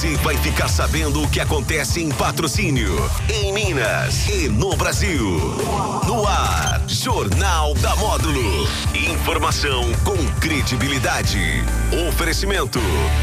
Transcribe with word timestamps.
Você 0.00 0.16
vai 0.16 0.34
ficar 0.38 0.66
sabendo 0.66 1.22
o 1.22 1.28
que 1.28 1.40
acontece 1.40 2.00
em 2.00 2.08
patrocínio, 2.08 2.88
em 3.28 3.52
Minas 3.52 4.26
e 4.30 4.48
no 4.48 4.74
Brasil. 4.74 5.38
No 6.06 6.26
ar, 6.26 6.82
Jornal 6.88 7.74
da 7.74 7.94
Módulo. 7.96 8.66
Informação 8.94 9.92
com 10.02 10.16
credibilidade. 10.40 11.38
Oferecimento. 12.08 12.80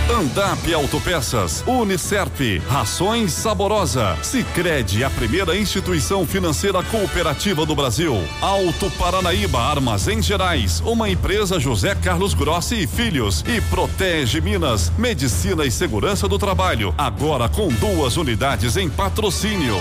Andap 0.08 0.72
Autopeças, 0.72 1.64
Unicerp, 1.66 2.62
Rações 2.70 3.34
Saborosa, 3.34 4.16
Sicredi, 4.22 5.04
a 5.04 5.10
primeira 5.10 5.58
instituição 5.58 6.28
financeira 6.28 6.84
cooperativa 6.84 7.66
do 7.66 7.76
Brasil. 7.76 8.24
Alto 8.40 8.92
Paranaíba 8.92 9.60
Armazém 9.60 10.22
Gerais, 10.22 10.80
uma 10.86 11.10
empresa 11.10 11.60
José 11.60 11.96
Carlos 11.96 12.36
Grossi 12.36 12.84
e 12.84 12.88
Filhos 12.88 13.44
e 13.48 13.60
Protege 13.62 14.40
Minas, 14.42 14.92
Medicina 14.96 15.66
e 15.66 15.72
Segurança 15.72 16.28
do 16.28 16.38
Trabalho, 16.38 16.67
agora 16.98 17.48
com 17.48 17.70
duas 17.70 18.18
unidades 18.18 18.76
em 18.76 18.90
patrocínio. 18.90 19.78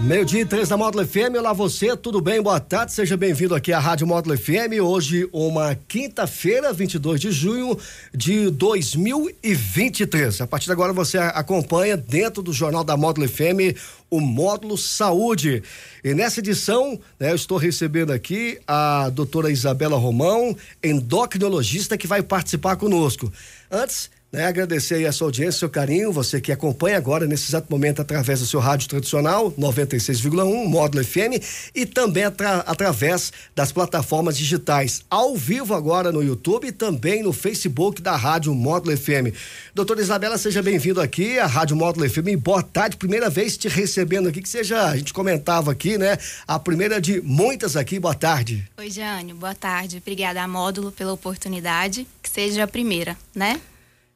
Meio-dia 0.00 0.42
e 0.42 0.44
três 0.44 0.68
da 0.68 0.76
Módulo 0.76 1.04
FM. 1.04 1.34
Olá, 1.38 1.52
você, 1.52 1.96
tudo 1.96 2.20
bem? 2.20 2.40
Boa 2.40 2.60
tarde, 2.60 2.92
seja 2.92 3.16
bem-vindo 3.16 3.52
aqui 3.52 3.72
à 3.72 3.80
Rádio 3.80 4.06
Módulo 4.06 4.38
FM. 4.38 4.80
Hoje, 4.80 5.28
uma 5.32 5.74
quinta-feira, 5.74 6.72
22 6.72 7.20
de 7.20 7.32
junho 7.32 7.76
de 8.14 8.48
2023. 8.48 10.40
A 10.40 10.46
partir 10.46 10.66
de 10.66 10.72
agora, 10.72 10.92
você 10.92 11.18
acompanha 11.18 11.96
dentro 11.96 12.44
do 12.44 12.52
Jornal 12.52 12.84
da 12.84 12.96
Módulo 12.96 13.28
FM 13.28 13.76
o 14.08 14.20
Módulo 14.20 14.78
Saúde. 14.78 15.64
E 16.04 16.14
nessa 16.14 16.38
edição, 16.38 16.98
né, 17.18 17.32
eu 17.32 17.36
estou 17.36 17.58
recebendo 17.58 18.12
aqui 18.12 18.56
a 18.68 19.10
doutora 19.10 19.50
Isabela 19.50 19.98
Romão, 19.98 20.56
endocrinologista, 20.80 21.98
que 21.98 22.06
vai 22.06 22.22
participar 22.22 22.76
conosco. 22.76 23.32
Antes, 23.68 24.10
né, 24.30 24.46
agradecer 24.46 24.96
aí 24.96 25.06
a 25.06 25.12
sua 25.12 25.28
audiência, 25.28 25.60
seu 25.60 25.70
carinho, 25.70 26.12
você 26.12 26.38
que 26.38 26.52
acompanha 26.52 26.98
agora 26.98 27.26
nesse 27.26 27.50
exato 27.50 27.66
momento 27.70 28.02
através 28.02 28.40
do 28.40 28.46
seu 28.46 28.60
rádio 28.60 28.86
tradicional 28.86 29.50
96,1 29.52 30.66
Módulo 30.66 31.02
FM 31.02 31.42
e 31.74 31.86
também 31.86 32.24
atra, 32.24 32.58
através 32.66 33.32
das 33.56 33.72
plataformas 33.72 34.36
digitais, 34.36 35.02
ao 35.08 35.34
vivo 35.34 35.74
agora 35.74 36.12
no 36.12 36.22
YouTube 36.22 36.68
e 36.68 36.72
também 36.72 37.22
no 37.22 37.32
Facebook 37.32 38.02
da 38.02 38.16
Rádio 38.16 38.54
Módulo 38.54 38.94
FM. 38.94 39.34
Doutora 39.74 40.00
Isabela, 40.00 40.36
seja 40.36 40.62
bem-vindo 40.62 41.00
aqui 41.00 41.38
à 41.38 41.46
Rádio 41.46 41.76
Módulo 41.76 42.08
FM. 42.08 42.36
Boa 42.38 42.62
tarde, 42.62 42.98
primeira 42.98 43.30
vez 43.30 43.56
te 43.56 43.66
recebendo 43.66 44.28
aqui, 44.28 44.42
que 44.42 44.48
seja, 44.48 44.84
a 44.84 44.96
gente 44.96 45.14
comentava 45.14 45.72
aqui, 45.72 45.96
né? 45.96 46.18
A 46.46 46.58
primeira 46.58 47.00
de 47.00 47.22
muitas 47.22 47.76
aqui. 47.76 47.98
Boa 47.98 48.14
tarde. 48.14 48.68
Oi, 48.76 48.90
Jânio, 48.90 49.34
boa 49.36 49.54
tarde. 49.54 49.96
Obrigada 49.96 50.42
a 50.42 50.48
Módulo 50.48 50.92
pela 50.92 51.14
oportunidade, 51.14 52.06
que 52.22 52.28
seja 52.28 52.64
a 52.64 52.68
primeira, 52.68 53.16
né? 53.34 53.58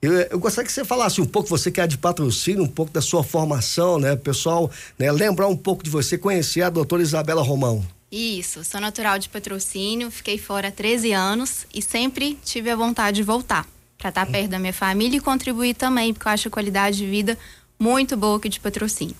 Eu, 0.02 0.14
eu, 0.14 0.38
gostaria 0.40 0.66
que 0.66 0.72
você 0.72 0.84
falasse 0.84 1.20
um 1.20 1.24
pouco, 1.24 1.48
você 1.48 1.70
que 1.70 1.80
é 1.80 1.86
de 1.86 1.96
patrocínio, 1.96 2.64
um 2.64 2.68
pouco 2.68 2.90
da 2.90 3.00
sua 3.00 3.22
formação, 3.22 4.00
né? 4.00 4.16
Pessoal, 4.16 4.68
né? 4.98 5.12
Lembrar 5.12 5.46
um 5.46 5.56
pouco 5.56 5.84
de 5.84 5.88
você, 5.88 6.18
conhecer 6.18 6.62
a 6.62 6.68
doutora 6.68 7.00
Isabela 7.00 7.40
Romão. 7.40 7.86
Isso, 8.10 8.64
sou 8.64 8.80
natural 8.80 9.16
de 9.20 9.28
patrocínio, 9.28 10.10
fiquei 10.10 10.38
fora 10.38 10.68
há 10.68 10.70
13 10.72 11.12
anos 11.12 11.66
e 11.72 11.80
sempre 11.80 12.36
tive 12.44 12.68
a 12.68 12.74
vontade 12.74 13.18
de 13.18 13.22
voltar 13.22 13.64
para 13.96 14.08
estar 14.08 14.26
perto 14.26 14.50
da 14.50 14.58
minha 14.58 14.72
família 14.72 15.18
e 15.18 15.20
contribuir 15.20 15.74
também, 15.74 16.12
porque 16.12 16.26
eu 16.26 16.32
acho 16.32 16.48
a 16.48 16.50
qualidade 16.50 16.96
de 16.96 17.06
vida 17.06 17.38
muito 17.78 18.16
boa 18.16 18.38
aqui 18.38 18.48
de 18.48 18.58
patrocínio. 18.58 19.14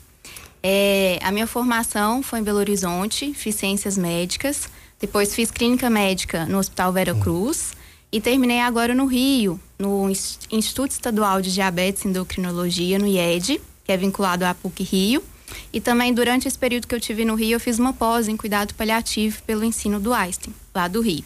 É, 0.61 1.20
a 1.22 1.30
minha 1.30 1.46
formação 1.46 2.24
foi 2.24 2.41
em 2.41 2.42
Belo 2.42 2.58
Horizonte, 2.58 3.33
fiz 3.34 3.55
ciências 3.55 3.96
médicas, 3.96 4.69
depois 4.98 5.33
fiz 5.33 5.52
clínica 5.52 5.89
médica 5.89 6.44
no 6.46 6.58
Hospital 6.58 6.92
Vera 6.92 7.14
Cruz 7.14 7.72
e 8.12 8.20
terminei 8.20 8.60
agora 8.60 8.94
no 8.94 9.06
Rio, 9.06 9.58
no 9.78 10.10
Instituto 10.50 10.91
Estadual 10.91 11.41
de 11.41 11.52
Diabetes 11.52 12.05
e 12.05 12.08
Endocrinologia, 12.08 12.98
no 12.98 13.06
IED, 13.06 13.58
que 13.84 13.91
é 13.91 13.96
vinculado 13.96 14.44
à 14.44 14.55
PUC 14.55 14.82
Rio. 14.82 15.24
E 15.72 15.80
também 15.80 16.12
durante 16.12 16.46
esse 16.46 16.58
período 16.58 16.86
que 16.86 16.95
eu 16.95 17.01
tive 17.01 17.24
no 17.24 17.34
Rio, 17.34 17.56
eu 17.56 17.61
fiz 17.61 17.78
uma 17.78 17.92
pós 17.95 18.28
em 18.28 18.36
cuidado 18.36 18.74
paliativo 18.74 19.42
pelo 19.45 19.64
ensino 19.64 19.98
do 19.98 20.12
Einstein, 20.12 20.55
lá 20.74 20.86
do 20.89 21.01
Rio. 21.01 21.24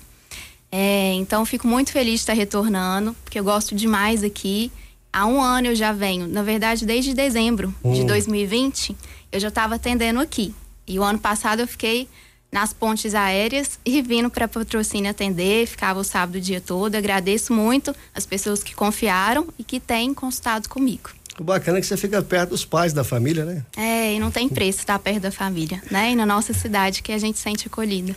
É, 0.71 1.13
então, 1.15 1.45
fico 1.45 1.67
muito 1.67 1.91
feliz 1.91 2.15
de 2.15 2.21
estar 2.21 2.33
retornando, 2.35 3.15
porque 3.25 3.39
eu 3.39 3.45
gosto 3.45 3.75
demais 3.75 4.23
aqui. 4.23 4.71
Há 5.13 5.27
um 5.27 5.41
ano 5.41 5.69
eu 5.69 5.75
já 5.75 5.93
venho, 5.93 6.29
na 6.29 6.43
verdade, 6.43 6.87
desde 6.87 7.15
dezembro 7.15 7.75
hum. 7.83 7.93
de 7.93 8.05
2020, 8.05 8.97
eu 9.33 9.41
já 9.41 9.49
estava 9.49 9.75
atendendo 9.75 10.21
aqui. 10.21 10.55
E 10.87 10.99
o 10.99 11.03
ano 11.03 11.19
passado 11.19 11.61
eu 11.61 11.67
fiquei 11.67 12.09
nas 12.57 12.73
pontes 12.73 13.15
aéreas 13.15 13.79
e 13.85 14.01
vindo 14.01 14.31
para 14.31 14.49
patrocínio 14.49 15.11
atender, 15.11 15.67
ficava 15.67 16.01
o 16.01 16.05
sábado 16.05 16.37
o 16.37 16.41
dia 16.41 16.59
todo. 16.59 16.95
Agradeço 16.95 17.53
muito 17.53 17.95
as 18.15 18.25
pessoas 18.25 18.63
que 18.63 18.75
confiaram 18.75 19.47
e 19.59 19.63
que 19.63 19.79
têm 19.79 20.15
consultado 20.15 20.67
comigo. 20.67 21.11
O 21.39 21.45
bacana 21.45 21.77
é 21.77 21.81
que 21.83 21.87
você 21.87 21.99
fica 21.99 22.23
perto 22.23 22.51
dos 22.51 22.65
pais 22.65 22.95
da 22.95 23.05
família, 23.05 23.45
né? 23.45 23.63
É, 23.77 24.15
e 24.15 24.19
não 24.19 24.31
tem 24.31 24.49
preço 24.49 24.79
estar 24.79 24.99
perto 24.99 25.21
da 25.21 25.31
família, 25.31 25.83
né? 25.91 26.13
E 26.13 26.17
na 26.17 26.25
nossa 26.25 26.55
cidade 26.55 27.03
que 27.03 27.13
a 27.13 27.19
gente 27.19 27.39
sente 27.39 27.67
acolhida. 27.67 28.17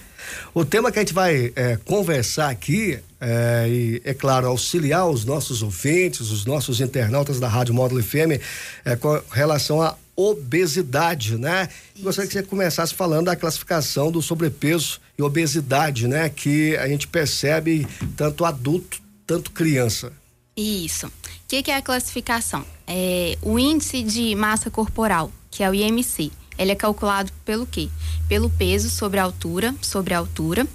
O 0.54 0.64
tema 0.64 0.90
que 0.90 1.00
a 1.00 1.02
gente 1.02 1.14
vai 1.14 1.52
é, 1.54 1.78
conversar 1.84 2.50
aqui 2.50 2.98
é, 3.20 3.68
e, 3.68 4.02
é 4.06 4.14
claro, 4.14 4.48
auxiliar 4.48 5.10
os 5.10 5.26
nossos 5.26 5.62
ouvintes, 5.62 6.32
os 6.32 6.46
nossos 6.46 6.80
internautas 6.80 7.42
da 7.42 7.50
Rádio 7.50 7.74
Módulo 7.74 8.02
FM 8.02 8.40
é, 8.86 8.96
com 8.96 9.22
relação 9.34 9.82
a 9.82 9.98
obesidade, 10.20 11.38
né? 11.38 11.70
Isso. 11.96 12.04
Gostaria 12.04 12.28
que 12.28 12.34
você 12.34 12.44
começasse 12.44 12.94
falando 12.94 13.28
da 13.28 13.36
classificação 13.38 14.12
do 14.12 14.22
sobrepeso 14.22 15.00
e 15.18 15.22
obesidade, 15.22 16.08
né? 16.08 16.28
Que 16.28 16.76
a 16.76 16.88
gente 16.90 17.08
percebe 17.08 17.88
tanto 18.18 18.44
adulto, 18.44 19.02
tanto 19.26 19.52
criança. 19.52 20.12
Isso. 20.58 21.08
O 21.08 21.12
que, 21.48 21.64
que, 21.64 21.72
é 21.72 21.78
a 21.78 21.82
classificação? 21.82 22.66
É 22.86 23.38
o 23.42 23.58
índice 23.58 24.04
de 24.04 24.36
massa 24.36 24.70
corporal, 24.70 25.32
que 25.50 25.64
é 25.64 25.70
o 25.70 25.74
IMC. 25.74 26.32
Ele 26.58 26.72
é 26.72 26.76
calculado 26.76 27.32
pelo 27.46 27.66
quê? 27.66 27.88
Pelo 28.28 28.50
peso 28.50 28.90
sobre 28.90 29.22
a 29.22 29.24
altura, 29.24 29.74
sobre 29.82 30.14
a 30.14 30.18
altura. 30.18 30.68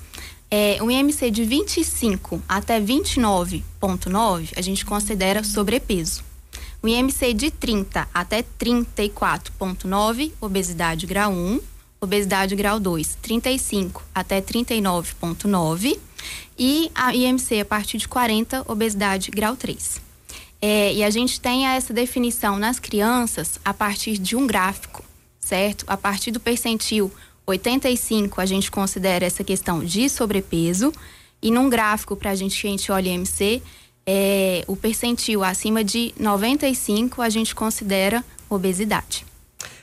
É, 0.50 0.78
o 0.82 0.90
IMC 0.90 1.30
de 1.30 1.44
25 1.44 2.42
até 2.48 2.80
29,9 2.80 4.52
a 4.56 4.60
gente 4.62 4.86
considera 4.86 5.44
sobrepeso. 5.44 6.24
O 6.84 6.86
IMC 6.86 7.32
de 7.32 7.50
30 7.50 8.06
até 8.12 8.44
34,9, 8.60 10.32
obesidade 10.38 11.06
grau 11.06 11.32
1. 11.32 11.58
Obesidade 11.98 12.54
grau 12.54 12.78
2, 12.78 13.16
35 13.22 14.02
até 14.14 14.42
39,9. 14.42 15.98
E 16.58 16.90
a 16.94 17.14
IMC 17.14 17.60
a 17.60 17.64
partir 17.64 17.96
de 17.96 18.06
40, 18.06 18.70
obesidade 18.70 19.30
grau 19.30 19.56
3. 19.56 19.98
É, 20.60 20.92
e 20.92 21.02
a 21.02 21.08
gente 21.08 21.40
tem 21.40 21.66
essa 21.66 21.94
definição 21.94 22.58
nas 22.58 22.78
crianças 22.78 23.58
a 23.64 23.72
partir 23.72 24.18
de 24.18 24.36
um 24.36 24.46
gráfico, 24.46 25.02
certo? 25.40 25.86
A 25.88 25.96
partir 25.96 26.32
do 26.32 26.38
percentil 26.38 27.10
85, 27.46 28.42
a 28.42 28.44
gente 28.44 28.70
considera 28.70 29.24
essa 29.24 29.42
questão 29.42 29.82
de 29.82 30.06
sobrepeso. 30.10 30.92
E 31.40 31.50
num 31.50 31.70
gráfico, 31.70 32.14
para 32.14 32.32
a 32.32 32.34
gente 32.34 32.66
a 32.66 32.70
gente 32.70 32.92
olha 32.92 33.08
IMC, 33.08 33.62
é, 34.06 34.64
o 34.66 34.76
percentil 34.76 35.42
acima 35.42 35.82
de 35.82 36.14
95 36.18 37.22
a 37.22 37.28
gente 37.28 37.54
considera 37.54 38.24
obesidade. 38.48 39.24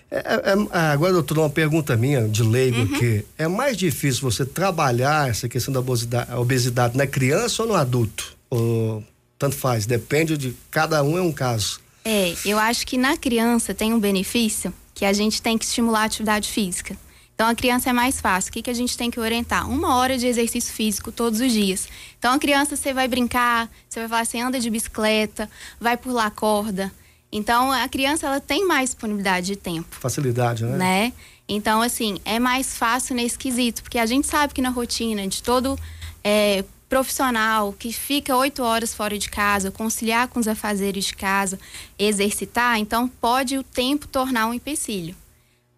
É, 0.10 0.18
é, 0.18 0.54
é 0.54 0.80
agora, 0.92 1.14
doutor, 1.14 1.40
uma 1.40 1.50
pergunta 1.50 1.96
minha 1.96 2.28
de 2.28 2.44
leigo 2.44 2.80
uhum. 2.80 2.96
aqui. 2.96 3.26
É 3.38 3.48
mais 3.48 3.78
difícil 3.78 4.22
você 4.22 4.46
trabalhar 4.46 5.30
essa 5.30 5.48
questão 5.48 5.74
da 5.74 5.80
obesidade, 5.80 6.34
obesidade 6.34 6.98
na 6.98 7.08
criança 7.08 7.64
ou 7.64 7.70
no 7.70 7.76
adulto? 7.76 8.36
Ou, 8.50 9.04
tanto 9.40 9.56
faz, 9.56 9.86
depende 9.86 10.38
de 10.38 10.54
cada 10.70 11.02
um 11.02 11.18
é 11.18 11.22
um 11.22 11.32
caso. 11.32 11.80
É, 12.04 12.34
eu 12.46 12.60
acho 12.60 12.86
que 12.86 12.98
na 12.98 13.16
criança 13.16 13.74
tem 13.74 13.94
um 13.94 14.00
benefício 14.00 14.74
que 14.94 15.06
a 15.06 15.14
gente 15.14 15.42
tem 15.42 15.58
que 15.58 15.66
estimular 15.66 16.02
a 16.02 16.06
atividade 16.06 16.50
física. 16.50 16.96
Então 17.42 17.50
a 17.50 17.56
criança 17.56 17.90
é 17.90 17.94
mais 17.94 18.22
fácil. 18.22 18.52
O 18.52 18.54
que, 18.54 18.62
que 18.62 18.70
a 18.70 18.74
gente 18.74 18.96
tem 18.96 19.10
que 19.10 19.20
orientar? 19.20 19.68
Uma 19.68 19.96
hora 19.96 20.16
de 20.16 20.28
exercício 20.28 20.72
físico 20.72 21.12
todos 21.12 21.42
os 21.42 21.52
dias. 21.52 21.88
Então 22.20 22.36
a 22.36 22.38
criança 22.38 22.76
você 22.76 22.94
vai 22.94 23.08
brincar, 23.08 23.68
você 23.90 24.00
vai 24.02 24.08
falar 24.08 24.22
assim, 24.22 24.40
anda 24.40 24.60
de 24.60 24.70
bicicleta, 24.70 25.50
vai 25.80 25.98
pular 25.98 26.30
corda. 26.30 26.92
Então 27.32 27.72
a 27.72 27.90
criança 27.90 28.28
ela 28.28 28.40
tem 28.40 28.68
mais 28.68 28.92
disponibilidade 28.92 29.48
de 29.48 29.56
tempo. 29.56 29.88
Facilidade, 29.90 30.64
né? 30.66 30.78
Né? 30.78 31.14
Então 31.50 31.82
assim 31.82 32.20
é 32.26 32.38
mais 32.38 32.78
fácil 32.78 33.16
nesse 33.16 33.40
quesito, 33.40 33.82
porque 33.82 33.98
a 33.98 34.06
gente 34.06 34.28
sabe 34.28 34.54
que 34.54 34.62
na 34.62 34.70
rotina 34.70 35.28
de 35.28 35.42
todo 35.42 35.80
é, 36.24 36.64
profissional 36.88 37.74
que 37.74 37.92
fica 37.92 38.38
oito 38.38 38.62
horas 38.62 38.94
fora 38.94 39.18
de 39.18 39.32
casa, 39.32 39.72
conciliar 39.72 40.28
com 40.28 40.40
os 40.40 40.48
afazeres 40.48 41.06
de 41.06 41.16
casa, 41.16 41.60
exercitar, 41.98 42.78
então 42.78 43.08
pode 43.08 43.58
o 43.58 43.64
tempo 43.64 44.08
tornar 44.08 44.46
um 44.46 44.54
empecilho 44.54 45.16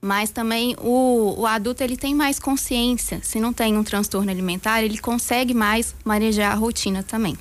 mas 0.04 0.32
também 0.32 0.76
o, 0.82 1.34
o 1.40 1.48
adulto 1.48 1.82
ele 1.82 1.96
tem 1.96 2.14
mais 2.14 2.38
consciência. 2.38 3.22
Se 3.24 3.40
não 3.40 3.54
tem 3.54 3.78
um 3.78 3.86
transtorno 3.86 4.30
alimentar, 4.30 4.84
ele 4.84 4.98
consegue 4.98 5.54
mais 5.54 5.96
manejar 6.04 6.52
a 6.52 6.56
rotina 6.56 7.02
também. 7.02 7.38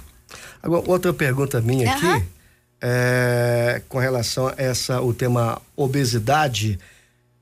Agora, 0.62 0.84
outra 0.86 1.12
pergunta 1.12 1.60
minha 1.60 1.92
aqui, 1.92 2.06
uhum. 2.06 2.22
é, 2.80 3.82
com 3.88 3.98
relação 3.98 4.46
a 4.46 4.54
essa, 4.56 5.00
o 5.02 5.12
tema 5.12 5.60
obesidade, 5.74 6.78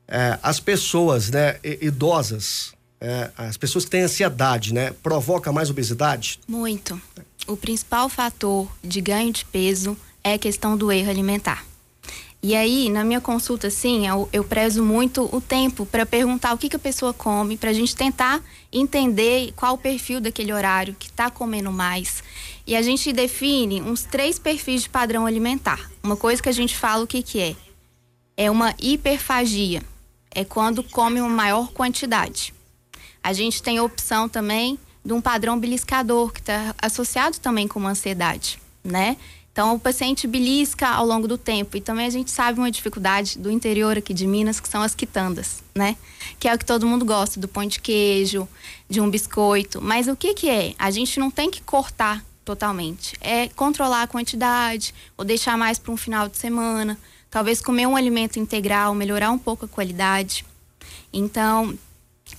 é, 0.08 0.38
as 0.42 0.58
pessoas, 0.58 1.28
né, 1.28 1.56
idosas, 1.62 2.72
é, 2.98 3.30
as 3.36 3.58
pessoas 3.58 3.84
que 3.84 3.90
têm 3.90 4.00
ansiedade, 4.00 4.72
né, 4.72 4.94
provoca 5.02 5.52
mais 5.52 5.68
obesidade? 5.68 6.40
Muito. 6.48 6.98
o 7.46 7.58
principal 7.58 8.08
fator 8.08 8.66
de 8.82 9.02
ganho 9.02 9.30
de 9.30 9.44
peso 9.44 9.94
é 10.24 10.32
a 10.32 10.38
questão 10.38 10.78
do 10.78 10.90
erro 10.90 11.10
alimentar. 11.10 11.69
E 12.42 12.56
aí, 12.56 12.88
na 12.88 13.04
minha 13.04 13.20
consulta, 13.20 13.68
sim, 13.68 14.06
eu, 14.06 14.26
eu 14.32 14.42
prezo 14.42 14.82
muito 14.82 15.28
o 15.34 15.42
tempo 15.42 15.84
para 15.84 16.06
perguntar 16.06 16.54
o 16.54 16.58
que, 16.58 16.70
que 16.70 16.76
a 16.76 16.78
pessoa 16.78 17.12
come, 17.12 17.58
para 17.58 17.68
a 17.68 17.72
gente 17.72 17.94
tentar 17.94 18.42
entender 18.72 19.52
qual 19.54 19.74
o 19.74 19.78
perfil 19.78 20.22
daquele 20.22 20.50
horário 20.50 20.96
que 20.98 21.06
está 21.06 21.30
comendo 21.30 21.70
mais. 21.70 22.22
E 22.66 22.74
a 22.74 22.80
gente 22.80 23.12
define 23.12 23.82
uns 23.82 24.04
três 24.04 24.38
perfis 24.38 24.84
de 24.84 24.88
padrão 24.88 25.26
alimentar. 25.26 25.90
Uma 26.02 26.16
coisa 26.16 26.42
que 26.42 26.48
a 26.48 26.52
gente 26.52 26.74
fala 26.74 27.04
o 27.04 27.06
que, 27.06 27.22
que 27.22 27.40
é? 27.40 27.56
É 28.38 28.50
uma 28.50 28.74
hiperfagia. 28.80 29.82
É 30.30 30.42
quando 30.42 30.82
come 30.82 31.20
uma 31.20 31.28
maior 31.28 31.70
quantidade. 31.72 32.54
A 33.22 33.34
gente 33.34 33.62
tem 33.62 33.76
a 33.76 33.82
opção 33.82 34.30
também 34.30 34.78
de 35.04 35.12
um 35.12 35.20
padrão 35.20 35.58
beliscador, 35.58 36.32
que 36.32 36.40
está 36.40 36.74
associado 36.80 37.38
também 37.38 37.68
com 37.68 37.78
uma 37.78 37.90
ansiedade, 37.90 38.58
né? 38.82 39.18
Então, 39.52 39.74
o 39.74 39.80
paciente 39.80 40.26
belisca 40.26 40.88
ao 40.88 41.04
longo 41.04 41.26
do 41.26 41.36
tempo. 41.36 41.76
E 41.76 41.80
também 41.80 42.06
a 42.06 42.10
gente 42.10 42.30
sabe 42.30 42.58
uma 42.58 42.70
dificuldade 42.70 43.38
do 43.38 43.50
interior 43.50 43.98
aqui 43.98 44.14
de 44.14 44.26
Minas, 44.26 44.60
que 44.60 44.68
são 44.68 44.80
as 44.80 44.94
quitandas, 44.94 45.62
né? 45.74 45.96
Que 46.38 46.48
é 46.48 46.54
o 46.54 46.58
que 46.58 46.64
todo 46.64 46.86
mundo 46.86 47.04
gosta, 47.04 47.40
do 47.40 47.48
pão 47.48 47.66
de 47.66 47.80
queijo, 47.80 48.48
de 48.88 49.00
um 49.00 49.10
biscoito. 49.10 49.82
Mas 49.82 50.06
o 50.06 50.14
que 50.14 50.34
que 50.34 50.48
é? 50.48 50.74
A 50.78 50.90
gente 50.90 51.18
não 51.18 51.30
tem 51.30 51.50
que 51.50 51.60
cortar 51.62 52.24
totalmente. 52.44 53.16
É 53.20 53.48
controlar 53.48 54.02
a 54.02 54.06
quantidade, 54.06 54.94
ou 55.16 55.24
deixar 55.24 55.58
mais 55.58 55.78
para 55.78 55.92
um 55.92 55.96
final 55.96 56.28
de 56.28 56.38
semana. 56.38 56.98
Talvez 57.28 57.60
comer 57.60 57.86
um 57.86 57.96
alimento 57.96 58.38
integral, 58.38 58.94
melhorar 58.94 59.30
um 59.30 59.38
pouco 59.38 59.64
a 59.64 59.68
qualidade. 59.68 60.44
Então, 61.12 61.76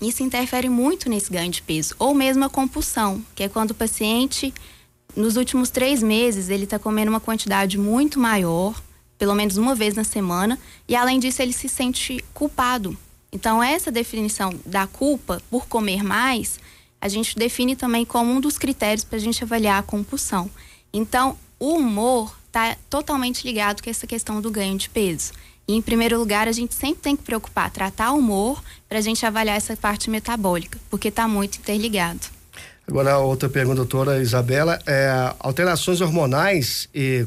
isso 0.01 0.23
interfere 0.23 0.69
muito 0.69 1.09
nesse 1.09 1.31
ganho 1.31 1.51
de 1.51 1.61
peso. 1.61 1.93
Ou 1.99 2.13
mesmo 2.13 2.45
a 2.45 2.49
compulsão, 2.49 3.23
que 3.35 3.43
é 3.43 3.49
quando 3.49 3.71
o 3.71 3.75
paciente 3.75 4.53
nos 5.15 5.35
últimos 5.37 5.69
três 5.69 6.01
meses 6.01 6.49
ele 6.49 6.63
está 6.63 6.79
comendo 6.79 7.11
uma 7.11 7.19
quantidade 7.19 7.77
muito 7.77 8.19
maior, 8.19 8.81
pelo 9.17 9.35
menos 9.35 9.57
uma 9.57 9.75
vez 9.75 9.95
na 9.95 10.03
semana, 10.03 10.57
e 10.87 10.95
além 10.95 11.19
disso 11.19 11.41
ele 11.41 11.53
se 11.53 11.69
sente 11.69 12.23
culpado. 12.33 12.97
Então 13.31 13.61
essa 13.61 13.91
definição 13.91 14.53
da 14.65 14.87
culpa 14.87 15.41
por 15.49 15.67
comer 15.67 16.03
mais, 16.03 16.59
a 16.99 17.07
gente 17.07 17.37
define 17.37 17.75
também 17.75 18.05
como 18.05 18.31
um 18.31 18.39
dos 18.39 18.57
critérios 18.57 19.03
para 19.03 19.17
a 19.17 19.21
gente 19.21 19.43
avaliar 19.43 19.79
a 19.79 19.83
compulsão. 19.83 20.49
Então 20.93 21.37
o 21.59 21.75
humor 21.75 22.35
está 22.47 22.75
totalmente 22.89 23.45
ligado 23.45 23.81
com 23.81 23.89
essa 23.89 24.05
questão 24.05 24.41
do 24.41 24.51
ganho 24.51 24.77
de 24.77 24.89
peso. 24.89 25.31
E 25.67 25.73
em 25.73 25.81
primeiro 25.81 26.19
lugar, 26.19 26.47
a 26.47 26.51
gente 26.51 26.73
sempre 26.75 27.01
tem 27.01 27.15
que 27.15 27.23
preocupar, 27.23 27.71
tratar 27.71 28.11
o 28.11 28.17
humor 28.17 28.61
para 28.89 28.97
a 28.97 29.01
gente 29.01 29.25
avaliar 29.25 29.55
essa 29.55 29.77
parte 29.77 30.09
metabólica, 30.09 30.79
porque 30.89 31.07
está 31.07 31.27
muito 31.27 31.59
interligado. 31.59 32.27
Agora, 32.87 33.19
outra 33.19 33.47
pergunta, 33.47 33.77
doutora 33.77 34.21
Isabela. 34.21 34.79
É, 34.85 35.33
alterações 35.39 36.01
hormonais 36.01 36.89
e, 36.93 37.25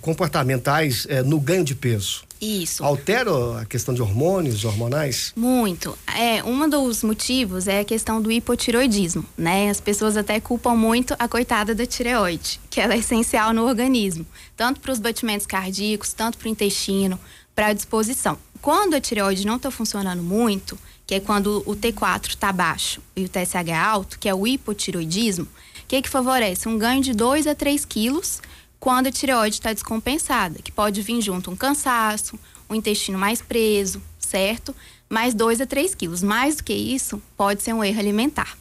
comportamentais 0.00 1.06
é, 1.08 1.22
no 1.22 1.40
ganho 1.40 1.64
de 1.64 1.74
peso. 1.74 2.28
Isso. 2.40 2.84
Altera 2.84 3.60
a 3.60 3.64
questão 3.64 3.92
de 3.92 4.00
hormônios, 4.00 4.64
hormonais? 4.64 5.32
Muito. 5.34 5.98
É, 6.16 6.42
um 6.44 6.68
dos 6.68 7.02
motivos 7.02 7.66
é 7.66 7.80
a 7.80 7.84
questão 7.84 8.22
do 8.22 8.30
hipotiroidismo, 8.30 9.24
né? 9.36 9.68
As 9.68 9.80
pessoas 9.80 10.16
até 10.16 10.38
culpam 10.38 10.76
muito 10.76 11.16
a 11.18 11.26
coitada 11.26 11.74
da 11.74 11.84
tireoide, 11.84 12.60
que 12.70 12.80
ela 12.80 12.94
é 12.94 12.98
essencial 12.98 13.52
no 13.52 13.66
organismo, 13.66 14.24
tanto 14.56 14.80
para 14.80 14.92
os 14.92 15.00
batimentos 15.00 15.46
cardíacos, 15.46 16.12
tanto 16.12 16.38
para 16.38 16.46
o 16.46 16.50
intestino, 16.50 17.18
para 17.56 17.68
a 17.68 17.72
disposição. 17.72 18.38
Quando 18.62 18.94
a 18.94 19.00
tireoide 19.00 19.44
não 19.46 19.56
está 19.56 19.70
funcionando 19.70 20.22
muito, 20.22 20.78
que 21.08 21.14
é 21.14 21.20
quando 21.20 21.62
o 21.64 21.74
T4 21.74 22.28
está 22.28 22.52
baixo 22.52 23.00
e 23.16 23.24
o 23.24 23.28
TSH 23.30 23.70
é 23.70 23.74
alto, 23.74 24.18
que 24.18 24.28
é 24.28 24.34
o 24.34 24.46
hipotiroidismo, 24.46 25.46
o 25.46 25.86
que, 25.88 26.02
que 26.02 26.08
favorece? 26.08 26.68
Um 26.68 26.76
ganho 26.76 27.02
de 27.02 27.14
2 27.14 27.46
a 27.46 27.54
3 27.54 27.82
quilos 27.86 28.42
quando 28.78 29.06
a 29.06 29.10
tireoide 29.10 29.56
está 29.56 29.72
descompensada, 29.72 30.60
que 30.62 30.70
pode 30.70 31.00
vir 31.00 31.22
junto 31.22 31.50
um 31.50 31.56
cansaço, 31.56 32.38
um 32.68 32.74
intestino 32.74 33.18
mais 33.18 33.40
preso, 33.40 34.02
certo? 34.18 34.76
Mais 35.08 35.32
2 35.32 35.62
a 35.62 35.66
3 35.66 35.94
quilos. 35.94 36.22
Mais 36.22 36.56
do 36.56 36.64
que 36.64 36.74
isso, 36.74 37.22
pode 37.38 37.62
ser 37.62 37.72
um 37.72 37.82
erro 37.82 37.98
alimentar. 37.98 38.58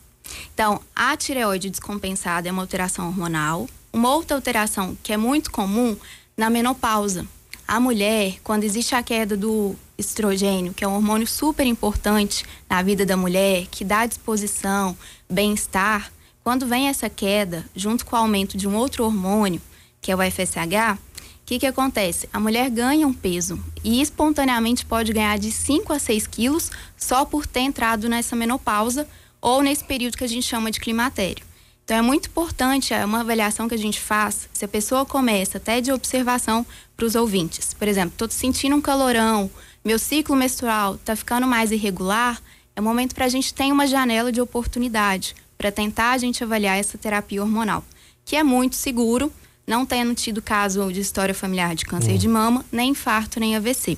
Então, 0.53 0.79
a 0.95 1.17
tireoide 1.17 1.69
descompensada 1.69 2.47
é 2.47 2.51
uma 2.51 2.61
alteração 2.61 3.07
hormonal. 3.09 3.67
Uma 3.91 4.15
outra 4.15 4.37
alteração 4.37 4.97
que 5.03 5.11
é 5.11 5.17
muito 5.17 5.51
comum 5.51 5.97
na 6.37 6.49
menopausa. 6.49 7.27
A 7.67 7.77
mulher, 7.77 8.37
quando 8.41 8.63
existe 8.63 8.95
a 8.95 9.03
queda 9.03 9.35
do 9.35 9.75
estrogênio, 9.97 10.73
que 10.73 10.83
é 10.83 10.87
um 10.87 10.95
hormônio 10.95 11.27
super 11.27 11.65
importante 11.65 12.45
na 12.69 12.81
vida 12.81 13.05
da 13.05 13.17
mulher, 13.17 13.67
que 13.71 13.83
dá 13.83 14.05
disposição, 14.05 14.95
bem-estar, 15.29 16.11
quando 16.43 16.65
vem 16.65 16.87
essa 16.87 17.09
queda, 17.09 17.65
junto 17.75 18.05
com 18.05 18.15
o 18.15 18.19
aumento 18.19 18.57
de 18.57 18.67
um 18.67 18.75
outro 18.75 19.03
hormônio, 19.03 19.61
que 20.01 20.11
é 20.11 20.15
o 20.15 20.19
FSH, 20.19 20.97
o 20.97 21.45
que, 21.45 21.59
que 21.59 21.65
acontece? 21.65 22.29
A 22.31 22.39
mulher 22.39 22.69
ganha 22.69 23.07
um 23.07 23.13
peso 23.13 23.59
e 23.83 24.01
espontaneamente 24.01 24.85
pode 24.85 25.13
ganhar 25.13 25.37
de 25.39 25.51
5 25.51 25.91
a 25.93 25.99
6 25.99 26.27
quilos 26.27 26.71
só 26.95 27.25
por 27.25 27.47
ter 27.47 27.61
entrado 27.61 28.07
nessa 28.07 28.35
menopausa 28.35 29.07
ou 29.41 29.61
nesse 29.61 29.83
período 29.83 30.17
que 30.17 30.23
a 30.23 30.27
gente 30.27 30.45
chama 30.45 30.71
de 30.71 30.79
climatério. 30.79 31.45
Então 31.83 31.95
é 31.95 32.01
muito 32.01 32.27
importante, 32.27 32.93
é 32.93 33.05
uma 33.05 33.21
avaliação 33.21 33.69
que 33.69 33.75
a 33.75 33.77
gente 33.77 33.99
faz, 33.99 34.49
se 34.51 34.65
a 34.65 34.67
pessoa 34.67 35.05
começa 35.05 35.57
até 35.57 35.79
de 35.79 35.89
observação 35.89 36.65
para 36.97 37.05
os 37.05 37.15
ouvintes. 37.15 37.73
Por 37.73 37.87
exemplo, 37.87 38.11
estou 38.11 38.29
sentindo 38.29 38.75
um 38.75 38.81
calorão, 38.81 39.49
meu 39.87 39.97
ciclo 39.97 40.35
menstrual 40.35 40.95
está 40.95 41.15
ficando 41.15 41.47
mais 41.47 41.71
irregular, 41.71 42.41
é 42.75 42.81
o 42.81 42.83
momento 42.83 43.15
para 43.15 43.23
a 43.23 43.29
gente 43.29 43.53
ter 43.53 43.71
uma 43.71 43.87
janela 43.87 44.33
de 44.33 44.41
oportunidade 44.41 45.33
para 45.57 45.71
tentar 45.71 46.11
a 46.11 46.17
gente 46.17 46.43
avaliar 46.43 46.77
essa 46.77 46.97
terapia 46.97 47.41
hormonal, 47.41 47.81
que 48.25 48.35
é 48.35 48.43
muito 48.43 48.75
seguro, 48.75 49.31
não 49.65 49.85
tendo 49.85 50.13
tido 50.13 50.41
caso 50.41 50.91
de 50.91 50.99
história 50.99 51.33
familiar 51.33 51.73
de 51.73 51.85
câncer 51.85 52.11
uhum. 52.11 52.17
de 52.17 52.27
mama, 52.27 52.65
nem 52.69 52.89
infarto, 52.89 53.39
nem 53.39 53.55
AVC. 53.55 53.97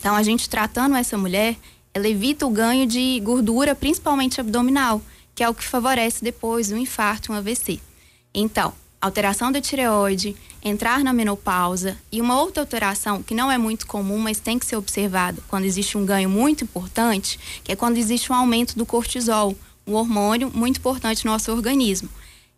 Então, 0.00 0.16
a 0.16 0.22
gente 0.24 0.50
tratando 0.50 0.96
essa 0.96 1.16
mulher, 1.16 1.56
ela 1.94 2.08
evita 2.08 2.44
o 2.44 2.50
ganho 2.50 2.84
de 2.84 3.20
gordura, 3.20 3.72
principalmente 3.72 4.40
abdominal, 4.40 5.00
que 5.32 5.44
é 5.44 5.48
o 5.48 5.54
que 5.54 5.62
favorece 5.62 6.24
depois 6.24 6.72
um 6.72 6.76
infarto, 6.76 7.30
um 7.30 7.36
AVC. 7.36 7.78
Então, 8.34 8.74
alteração 9.06 9.52
da 9.52 9.60
tireoide, 9.60 10.34
entrar 10.62 11.04
na 11.04 11.12
menopausa 11.12 11.98
e 12.10 12.22
uma 12.22 12.40
outra 12.40 12.62
alteração 12.62 13.22
que 13.22 13.34
não 13.34 13.52
é 13.52 13.58
muito 13.58 13.86
comum, 13.86 14.18
mas 14.18 14.40
tem 14.40 14.58
que 14.58 14.64
ser 14.64 14.76
observada 14.76 15.42
quando 15.46 15.64
existe 15.64 15.98
um 15.98 16.06
ganho 16.06 16.30
muito 16.30 16.64
importante, 16.64 17.38
que 17.62 17.70
é 17.70 17.76
quando 17.76 17.98
existe 17.98 18.32
um 18.32 18.34
aumento 18.34 18.76
do 18.76 18.86
cortisol, 18.86 19.54
um 19.86 19.92
hormônio 19.92 20.50
muito 20.54 20.78
importante 20.78 21.24
no 21.26 21.32
nosso 21.32 21.52
organismo. 21.52 22.08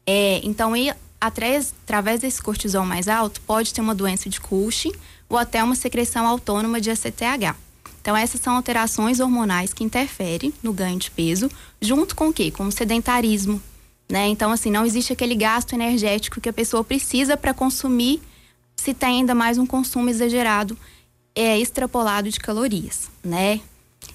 É, 0.06 0.40
então, 0.44 0.72
através, 1.20 1.74
através 1.82 2.20
desse 2.20 2.40
cortisol 2.40 2.86
mais 2.86 3.08
alto, 3.08 3.40
pode 3.40 3.74
ter 3.74 3.80
uma 3.80 3.94
doença 3.94 4.30
de 4.30 4.40
Cushing 4.40 4.92
ou 5.28 5.36
até 5.36 5.64
uma 5.64 5.74
secreção 5.74 6.28
autônoma 6.28 6.80
de 6.80 6.90
ACTH. 6.90 7.56
Então, 8.00 8.16
essas 8.16 8.40
são 8.40 8.54
alterações 8.54 9.18
hormonais 9.18 9.74
que 9.74 9.82
interferem 9.82 10.54
no 10.62 10.72
ganho 10.72 10.96
de 10.96 11.10
peso, 11.10 11.50
junto 11.82 12.14
com 12.14 12.28
o 12.28 12.32
quê? 12.32 12.52
Com 12.52 12.68
o 12.68 12.72
sedentarismo, 12.72 13.60
né? 14.08 14.28
Então, 14.28 14.52
assim, 14.52 14.70
não 14.70 14.86
existe 14.86 15.12
aquele 15.12 15.34
gasto 15.34 15.72
energético 15.72 16.40
que 16.40 16.48
a 16.48 16.52
pessoa 16.52 16.84
precisa 16.84 17.36
para 17.36 17.52
consumir, 17.52 18.22
se 18.76 18.94
tem 18.94 19.20
ainda 19.20 19.34
mais 19.34 19.58
um 19.58 19.66
consumo 19.66 20.08
exagerado, 20.08 20.78
é 21.34 21.58
extrapolado 21.58 22.30
de 22.30 22.38
calorias, 22.38 23.10
né? 23.22 23.60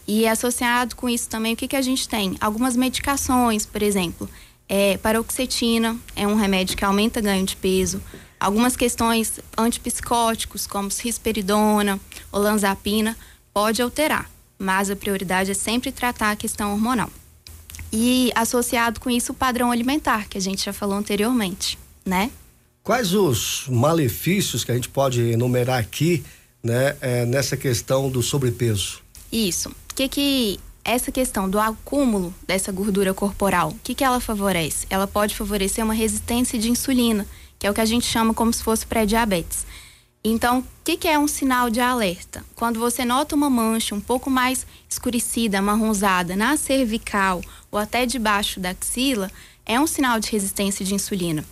E 0.07 0.27
associado 0.27 0.95
com 0.95 1.09
isso 1.09 1.29
também, 1.29 1.53
o 1.53 1.57
que, 1.57 1.67
que 1.67 1.75
a 1.75 1.81
gente 1.81 2.07
tem? 2.07 2.35
Algumas 2.39 2.75
medicações, 2.75 3.65
por 3.65 3.83
exemplo, 3.83 4.29
é, 4.67 4.97
paroxetina 4.97 5.97
é 6.15 6.25
um 6.25 6.35
remédio 6.35 6.77
que 6.77 6.85
aumenta 6.85 7.19
ganho 7.21 7.45
de 7.45 7.55
peso. 7.55 8.01
Algumas 8.39 8.75
questões 8.75 9.39
antipsicóticos, 9.57 10.65
como 10.65 10.89
risperidona, 10.89 11.99
olanzapina, 12.31 13.15
pode 13.53 13.81
alterar, 13.81 14.29
mas 14.57 14.89
a 14.89 14.95
prioridade 14.95 15.51
é 15.51 15.53
sempre 15.53 15.91
tratar 15.91 16.31
a 16.31 16.35
questão 16.35 16.71
hormonal 16.71 17.09
e 17.91 18.31
associado 18.35 18.99
com 18.99 19.09
isso 19.09 19.31
o 19.31 19.35
padrão 19.35 19.71
alimentar, 19.71 20.27
que 20.27 20.37
a 20.37 20.41
gente 20.41 20.63
já 20.63 20.73
falou 20.73 20.95
anteriormente, 20.95 21.77
né? 22.05 22.31
Quais 22.83 23.13
os 23.13 23.65
malefícios 23.67 24.63
que 24.63 24.71
a 24.71 24.75
gente 24.75 24.89
pode 24.89 25.21
enumerar 25.21 25.79
aqui, 25.79 26.23
né, 26.63 26.95
é, 26.99 27.25
nessa 27.25 27.55
questão 27.55 28.09
do 28.09 28.23
sobrepeso? 28.23 29.01
Isso. 29.31 29.69
O 29.69 29.95
que 29.95 30.07
que 30.07 30.59
essa 30.83 31.11
questão 31.11 31.49
do 31.49 31.59
acúmulo 31.59 32.33
dessa 32.47 32.71
gordura 32.71 33.13
corporal, 33.13 33.69
o 33.69 33.79
que 33.83 33.93
que 33.93 34.03
ela 34.03 34.19
favorece? 34.19 34.87
Ela 34.89 35.05
pode 35.05 35.35
favorecer 35.35 35.83
uma 35.83 35.93
resistência 35.93 36.57
de 36.57 36.71
insulina, 36.71 37.27
que 37.59 37.67
é 37.67 37.69
o 37.71 37.73
que 37.73 37.81
a 37.81 37.85
gente 37.85 38.05
chama 38.05 38.33
como 38.33 38.51
se 38.51 38.63
fosse 38.63 38.85
pré-diabetes. 38.87 39.65
Então, 40.23 40.59
o 40.59 40.65
que, 40.83 40.97
que, 40.97 41.07
é 41.07 41.17
um 41.17 41.27
sinal 41.27 41.69
de 41.69 41.79
alerta? 41.79 42.45
Quando 42.55 42.79
você 42.79 43.03
nota 43.03 43.35
uma 43.35 43.49
mancha 43.49 43.95
um 43.95 43.99
pouco 43.99 44.29
mais 44.29 44.67
escurecida, 44.87 45.57
amarronzada 45.57 46.35
na 46.35 46.55
cervical 46.57 47.41
ou 47.71 47.79
até 47.79 48.05
debaixo 48.05 48.59
da 48.59 48.69
axila, 48.69 49.31
é 49.65 49.79
um 49.79 49.87
sinal 49.87 50.19
de 50.19 50.29
resistência 50.29 50.85
de 50.85 50.93
insulina. 50.93 51.43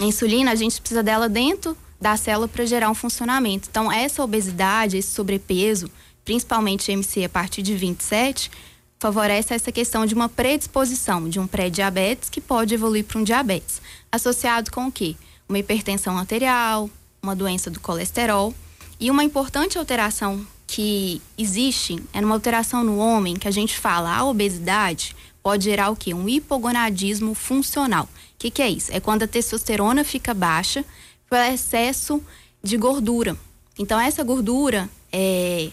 A 0.00 0.04
insulina, 0.04 0.52
a 0.52 0.54
gente 0.54 0.80
precisa 0.80 1.02
dela 1.02 1.28
dentro 1.28 1.76
da 2.00 2.16
célula 2.16 2.48
para 2.48 2.64
gerar 2.64 2.88
um 2.88 2.94
funcionamento. 2.94 3.68
Então, 3.70 3.92
essa 3.92 4.22
obesidade, 4.22 4.96
esse 4.96 5.10
sobrepeso, 5.10 5.90
principalmente 6.24 6.90
MC 6.90 7.24
a 7.24 7.28
partir 7.28 7.60
de 7.60 7.76
27, 7.76 8.50
favorece 8.98 9.52
essa 9.52 9.70
questão 9.70 10.06
de 10.06 10.14
uma 10.14 10.28
predisposição 10.30 11.28
de 11.28 11.38
um 11.38 11.46
pré-diabetes 11.46 12.30
que 12.30 12.40
pode 12.40 12.74
evoluir 12.74 13.04
para 13.04 13.18
um 13.18 13.24
diabetes. 13.24 13.82
associado 14.10 14.70
com 14.70 14.86
o 14.86 14.92
quê? 14.92 15.14
Uma 15.48 15.58
hipertensão 15.58 16.16
arterial, 16.18 16.90
uma 17.22 17.34
doença 17.34 17.70
do 17.70 17.80
colesterol 17.80 18.54
e 19.00 19.10
uma 19.10 19.24
importante 19.24 19.78
alteração 19.78 20.46
que 20.66 21.22
existe 21.36 22.02
é 22.12 22.20
uma 22.20 22.34
alteração 22.34 22.84
no 22.84 22.98
homem 22.98 23.36
que 23.36 23.48
a 23.48 23.50
gente 23.50 23.76
fala 23.78 24.14
a 24.14 24.24
obesidade 24.24 25.16
pode 25.42 25.64
gerar 25.64 25.90
o 25.90 25.96
quê? 25.96 26.12
Um 26.12 26.28
hipogonadismo 26.28 27.34
funcional. 27.34 28.04
O 28.04 28.08
que, 28.38 28.50
que 28.50 28.60
é 28.60 28.68
isso? 28.68 28.92
É 28.92 29.00
quando 29.00 29.22
a 29.22 29.26
testosterona 29.26 30.04
fica 30.04 30.34
baixa 30.34 30.84
pelo 31.28 31.42
excesso 31.44 32.22
de 32.62 32.76
gordura. 32.76 33.36
Então 33.78 33.98
essa 33.98 34.22
gordura 34.22 34.90
é 35.12 35.70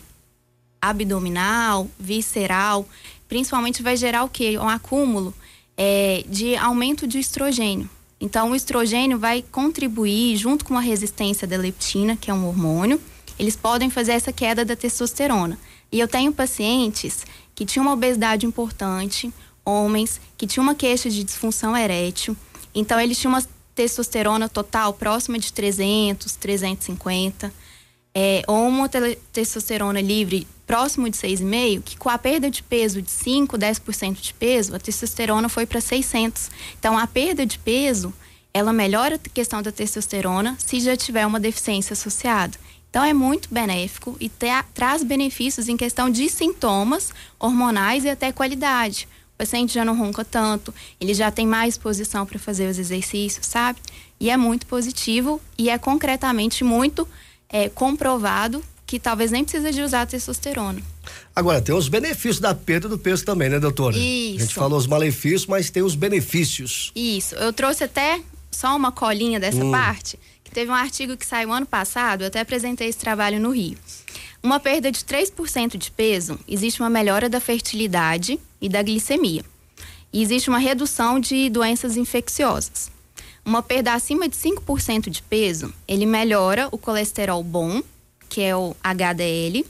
abdominal, 0.82 1.90
visceral, 2.00 2.88
principalmente 3.28 3.82
vai 3.82 3.98
gerar 3.98 4.24
o 4.24 4.30
quê? 4.30 4.58
Um 4.58 4.70
acúmulo 4.70 5.34
é, 5.76 6.24
de 6.28 6.56
aumento 6.56 7.08
de 7.08 7.20
estrogênio. 7.20 7.90
Então, 8.20 8.52
o 8.52 8.56
estrogênio 8.56 9.20
vai 9.20 9.44
contribuir, 9.52 10.38
junto 10.38 10.64
com 10.66 10.78
a 10.78 10.82
resistência 10.82 11.48
da 11.48 11.58
leptina, 11.58 12.16
que 12.16 12.32
é 12.32 12.34
um 12.34 12.48
hormônio, 12.48 13.00
eles 13.38 13.56
podem 13.56 13.90
fazer 13.90 14.14
essa 14.14 14.32
queda 14.32 14.64
da 14.64 14.76
testosterona. 14.76 15.58
E 15.92 16.00
eu 16.00 16.08
tenho 16.08 16.32
pacientes 16.32 17.26
que 17.54 17.66
tinham 17.66 17.86
uma 17.86 17.94
obesidade 17.94 18.46
importante, 18.46 19.34
homens 19.64 20.20
que 20.38 20.48
tinham 20.48 20.64
uma 20.64 20.76
queixa 20.76 21.10
de 21.10 21.24
disfunção 21.24 21.76
erétil, 21.76 22.36
então 22.74 23.00
eles 23.00 23.18
tinham 23.18 23.34
uma 23.34 23.44
testosterona 23.74 24.48
total 24.48 24.94
próxima 24.94 25.38
de 25.38 25.52
300, 25.52 26.36
350, 26.36 27.54
é, 28.14 28.42
ou 28.48 28.68
uma 28.68 28.90
testosterona 29.34 30.00
livre 30.00 30.48
próximo 30.66 31.10
de 31.10 31.18
6,5, 31.18 31.82
que 31.84 31.98
com 31.98 32.10
a 32.10 32.18
perda 32.18 32.50
de 32.50 32.64
peso 32.64 33.02
de 33.02 33.12
5, 33.12 33.58
10% 33.58 34.22
de 34.22 34.34
peso, 34.34 34.76
a 34.76 34.80
testosterona 34.80 35.48
foi 35.48 35.66
para 35.66 35.80
600. 35.80 36.50
Então, 36.80 36.98
a 36.98 37.06
perda 37.08 37.46
de 37.46 37.60
peso, 37.60 38.14
ela 38.54 38.74
melhora 38.74 39.16
a 39.16 39.30
questão 39.30 39.62
da 39.62 39.72
testosterona 39.72 40.58
se 40.60 40.80
já 40.80 40.96
tiver 40.96 41.26
uma 41.26 41.40
deficiência 41.40 41.94
associada. 41.94 42.58
Então, 42.90 43.04
é 43.04 43.14
muito 43.14 43.54
benéfico 43.54 44.16
e 44.20 44.30
te, 44.30 44.48
traz 44.74 45.04
benefícios 45.04 45.68
em 45.68 45.76
questão 45.76 46.10
de 46.10 46.30
sintomas 46.30 47.14
hormonais 47.38 48.06
e 48.06 48.10
até 48.10 48.32
qualidade. 48.32 49.08
O 49.34 49.38
paciente 49.38 49.74
já 49.74 49.84
não 49.84 49.98
ronca 49.98 50.24
tanto, 50.24 50.74
ele 51.00 51.14
já 51.14 51.30
tem 51.30 51.46
mais 51.46 51.74
disposição 51.74 52.26
para 52.26 52.40
fazer 52.40 52.70
os 52.70 52.80
exercícios, 52.80 53.46
sabe? 53.46 53.80
E 54.18 54.30
é 54.30 54.38
muito 54.38 54.66
positivo 54.66 55.42
e 55.58 55.70
é 55.70 55.78
concretamente 55.78 56.64
muito 56.64 57.06
é, 57.50 57.68
comprovado 57.68 58.64
que 58.86 59.00
talvez 59.00 59.32
nem 59.32 59.44
precisa 59.44 59.72
de 59.72 59.82
usar 59.82 60.06
testosterona. 60.06 60.82
Agora, 61.36 61.62
tem 61.62 61.74
os 61.74 61.88
benefícios 61.88 62.40
da 62.40 62.54
perda 62.54 62.88
do 62.88 62.98
peso 63.00 63.26
também, 63.26 63.50
né, 63.50 63.60
doutora? 63.60 63.98
Isso. 63.98 64.38
A 64.38 64.40
gente 64.42 64.54
falou 64.54 64.78
os 64.78 64.88
malefícios, 64.88 65.46
mas 65.48 65.70
tem 65.70 65.82
os 65.82 65.96
benefícios. 65.96 66.92
Isso. 66.96 67.36
Eu 67.36 67.52
trouxe 67.52 67.84
até 67.84 68.22
só 68.52 68.76
uma 68.76 68.92
colinha 68.92 69.40
dessa 69.40 69.64
hum. 69.64 69.72
parte, 69.72 70.20
que 70.44 70.52
teve 70.52 70.72
um 70.72 70.76
artigo 70.76 71.18
que 71.18 71.26
saiu 71.26 71.52
ano 71.52 71.66
passado, 71.66 72.22
eu 72.22 72.28
até 72.28 72.40
apresentei 72.40 72.88
esse 72.88 73.00
trabalho 73.00 73.40
no 73.40 73.52
Rio. 73.52 73.78
Uma 74.42 74.60
perda 74.60 74.92
de 74.92 75.00
3% 75.00 75.76
de 75.76 75.90
peso, 75.90 76.40
existe 76.48 76.80
uma 76.80 76.90
melhora 76.90 77.28
da 77.28 77.40
fertilidade 77.40 78.40
e 78.62 78.70
da 78.70 78.84
glicemia. 78.84 79.44
E 80.14 80.22
existe 80.22 80.50
uma 80.50 80.60
redução 80.60 81.20
de 81.20 81.50
doenças 81.50 81.98
infecciosas. 81.98 82.92
Uma 83.44 83.62
perda 83.62 83.94
acima 83.94 84.30
de 84.30 84.36
5% 84.36 85.10
de 85.10 85.22
peso, 85.24 85.74
ele 85.88 86.06
melhora 86.06 86.70
o 86.72 86.78
colesterol 86.78 87.44
bom 87.44 87.82
que 88.30 88.42
é 88.42 88.56
o 88.56 88.76
HDL, 88.84 89.66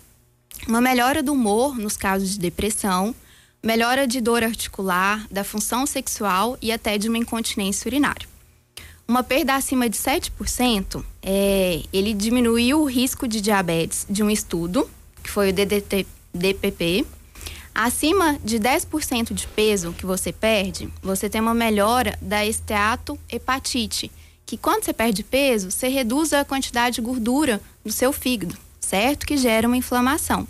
uma 0.68 0.82
melhora 0.82 1.22
do 1.22 1.34
humor 1.34 1.78
nos 1.78 1.96
casos 1.96 2.32
de 2.32 2.40
depressão, 2.40 3.14
melhora 3.62 4.08
de 4.08 4.22
dor 4.22 4.44
articular, 4.44 5.26
da 5.30 5.44
função 5.44 5.86
sexual 5.86 6.58
e 6.62 6.72
até 6.72 6.98
de 6.98 7.10
uma 7.10 7.18
incontinência 7.18 7.88
urinária. 7.88 8.28
Uma 9.08 9.24
perda 9.24 9.56
acima 9.56 9.88
de 9.88 9.98
7%, 9.98 11.04
é, 11.22 11.84
ele 11.94 12.14
diminuiu 12.14 12.82
o 12.82 12.86
risco 12.86 13.28
de 13.28 13.40
diabetes 13.40 14.06
de 14.10 14.24
um 14.24 14.30
estudo, 14.30 14.90
que 15.24 15.30
foi 15.30 15.50
o 15.50 15.54
DDT, 15.54 16.08
DPP. 16.34 17.06
Acima 17.74 18.40
de 18.44 18.60
10% 18.60 19.34
de 19.34 19.48
peso 19.48 19.94
que 19.94 20.06
você 20.06 20.32
perde, 20.32 20.90
você 21.04 21.30
tem 21.30 21.42
uma 21.42 21.54
melhora 21.54 22.18
da 22.22 22.46
esteatohepatite, 22.46 24.12
que 24.46 24.58
quando 24.58 24.86
você 24.86 24.94
perde 24.94 25.24
peso, 25.24 25.70
você 25.70 25.88
reduz 25.88 26.34
a 26.34 26.46
quantidade 26.46 26.96
de 26.96 27.02
gordura 27.02 27.62
do 27.86 27.92
seu 27.92 28.12
fígado, 28.12 28.58
certo? 28.80 29.26
Que 29.26 29.38
gera 29.38 29.68
uma 29.68 29.78
inflamação. 29.78 30.48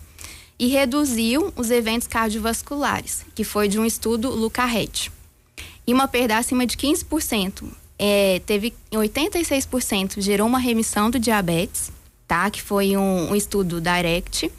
E 0.58 0.68
reduziu 0.68 1.52
os 1.56 1.70
eventos 1.70 2.08
cardiovasculares, 2.08 3.26
que 3.36 3.44
foi 3.44 3.68
de 3.68 3.78
um 3.78 3.86
estudo 3.86 4.30
Lucarret. 4.30 5.12
E 5.86 5.94
uma 5.94 6.08
perda 6.08 6.38
acima 6.38 6.66
de 6.66 6.78
15%. 6.78 7.66
É, 7.98 8.42
teve 8.46 8.74
86% 8.92 10.22
gerou 10.22 10.48
uma 10.48 10.60
remissão 10.60 11.10
do 11.10 11.20
diabetes, 11.20 11.92
tá? 12.28 12.50
Que 12.50 12.62
foi 12.62 12.96
um, 12.96 13.32
um 13.32 13.36
estudo 13.36 13.82
direct. 13.82 14.50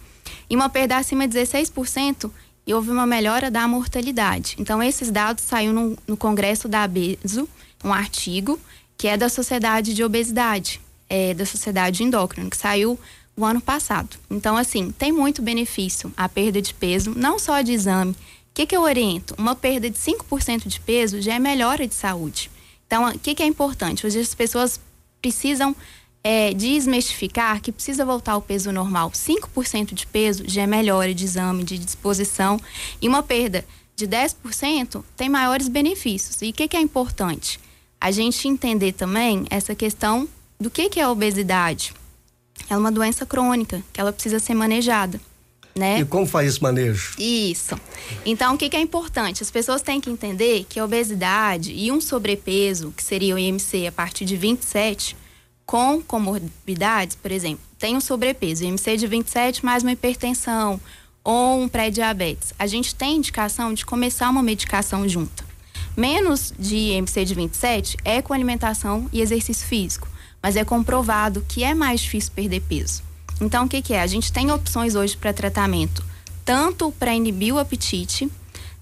E 0.49 0.55
uma 0.55 0.69
perda 0.69 0.99
acima 0.99 1.27
de 1.27 1.39
16% 1.39 2.31
e 2.67 2.75
houve 2.75 2.91
uma 2.91 3.07
melhora 3.07 3.51
da 3.51 3.67
mortalidade. 3.67 4.57
Então, 4.59 4.83
esses 4.83 5.11
dados 5.11 5.45
saíram 5.45 5.73
no, 5.73 5.99
no 6.07 6.17
Congresso 6.17 6.69
da 6.69 6.83
ABESO, 6.83 7.49
um 7.85 7.93
artigo 7.93 8.59
que 8.99 9.07
é 9.07 9.17
da 9.17 9.29
Sociedade 9.29 9.95
de 9.95 10.03
Obesidade, 10.03 10.81
é, 11.09 11.35
da 11.35 11.47
Sociedade 11.47 12.03
Endócrina, 12.03 12.51
que 12.51 12.57
saiu 12.57 12.99
o 13.37 13.45
ano 13.45 13.61
passado. 13.61 14.17
Então, 14.31 14.57
assim, 14.57 14.91
tem 14.91 15.13
muito 15.13 15.43
benefício 15.43 16.13
a 16.17 16.29
perda 16.29 16.61
de 16.63 16.73
peso, 16.73 17.13
não 17.15 17.39
só 17.39 17.61
de 17.61 17.73
exame. 17.73 18.13
O 18.13 18.17
que, 18.55 18.67
que 18.67 18.77
eu 18.77 18.83
oriento? 18.83 19.35
Uma 19.37 19.55
perda 19.55 19.91
de 19.91 19.99
5% 19.99 20.67
de 20.67 20.81
peso 20.81 21.21
já 21.21 21.35
é 21.35 21.39
melhora 21.39 21.87
de 21.87 21.95
saúde. 21.95 22.51
Então, 22.87 23.09
o 23.11 23.19
que, 23.19 23.35
que 23.35 23.43
é 23.43 23.47
importante? 23.47 24.07
Hoje 24.07 24.21
as 24.21 24.35
pessoas 24.35 24.81
precisam 25.21 25.77
é, 26.25 26.55
desmistificar 26.55 27.61
que 27.61 27.71
precisa 27.71 28.05
voltar 28.05 28.33
ao 28.33 28.43
peso 28.43 28.73
normal. 28.73 29.11
5% 29.11 29.93
de 29.93 30.07
peso 30.07 30.45
já 30.47 30.63
é 30.63 30.67
melhora 30.67 31.15
de 31.15 31.25
exame, 31.25 31.63
de 31.63 31.79
disposição. 31.79 32.59
E 33.03 33.09
uma 33.09 33.23
perda 33.23 33.65
de 33.95 34.09
10% 34.09 35.05
tem 35.17 35.29
maiores 35.29 35.69
benefícios. 35.69 36.41
E 36.43 36.51
o 36.51 36.53
que, 36.53 36.67
que 36.67 36.77
é 36.77 36.81
importante? 36.81 37.61
A 38.01 38.11
gente 38.11 38.49
entender 38.49 38.93
também 38.93 39.45
essa 39.51 39.75
questão 39.75 40.29
do 40.59 40.71
que, 40.71 40.89
que 40.89 41.01
é 41.01 41.05
a 41.05 41.11
obesidade. 41.11 41.93
É 42.69 42.77
uma 42.77 42.91
doença 42.91 43.25
crônica, 43.27 43.83
que 43.93 44.01
ela 44.01 44.13
precisa 44.13 44.39
ser 44.39 44.55
manejada. 44.55 45.21
Né? 45.75 46.01
E 46.01 46.05
como 46.07 46.27
faz 46.27 46.49
esse 46.49 46.63
manejo? 46.63 47.15
Isso. 47.19 47.79
Então, 48.25 48.55
o 48.55 48.59
que, 48.59 48.71
que, 48.71 48.77
é 48.77 48.81
importante? 48.81 49.43
As 49.43 49.51
pessoas 49.51 49.83
têm 49.83 50.01
que 50.01 50.09
entender 50.09 50.65
que 50.67 50.81
a 50.81 50.85
obesidade 50.85 51.71
e 51.73 51.93
um 51.93 52.01
sobrepeso, 52.01 52.93
que 52.97 53.03
seria 53.03 53.35
o 53.35 53.39
IMC 53.39 53.87
a 53.87 53.93
partir 53.93 54.25
de 54.25 54.37
27, 54.37 55.15
com 55.67 56.01
comorbidades, 56.01 57.17
por 57.17 57.31
exemplo, 57.31 57.61
tem 57.79 57.95
um 57.95 58.01
sobrepeso, 58.01 58.65
IMC 58.65 58.97
de 58.97 59.07
27 59.07 59.65
mais 59.65 59.83
uma 59.83 59.93
hipertensão 59.93 60.81
ou 61.23 61.61
um 61.61 61.69
pré-diabetes. 61.69 62.55
A 62.59 62.67
gente 62.67 62.95
tem 62.95 63.17
indicação 63.17 63.75
de 63.75 63.85
começar 63.85 64.31
uma 64.31 64.43
medicação 64.43 65.07
junta. 65.07 65.45
Menos 65.95 66.55
de 66.59 66.77
IMC 66.77 67.25
de 67.25 67.35
27 67.35 67.97
é 68.03 68.23
com 68.23 68.33
alimentação 68.33 69.11
e 69.13 69.21
exercício 69.21 69.67
físico 69.67 70.09
mas 70.43 70.57
é 70.57 70.65
comprovado 70.65 71.45
que 71.49 71.65
é 71.65 71.75
mais 71.75 72.01
difícil 72.01 72.33
perder 72.35 72.61
peso. 72.63 73.03
Então, 73.41 73.65
o 73.65 73.69
que, 73.69 73.83
que 73.83 73.95
é? 73.95 74.03
A 74.03 74.07
gente 74.07 74.33
tem 74.33 74.51
opções 74.51 74.95
hoje 74.95 75.17
para 75.17 75.33
tratamento, 75.33 76.05
tanto 76.45 76.91
para 76.93 77.15
inibir 77.15 77.55
o 77.55 77.59
apetite, 77.59 78.31